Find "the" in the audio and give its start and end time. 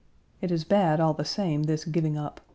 1.13-1.23